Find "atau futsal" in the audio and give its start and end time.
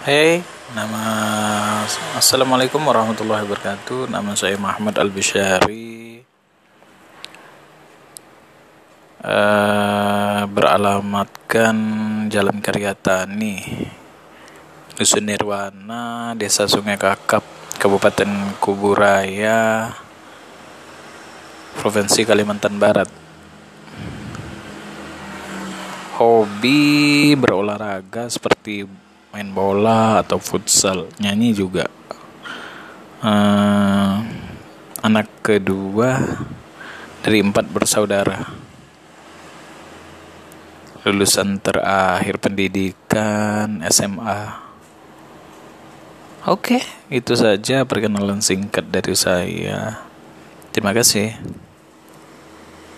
30.22-31.06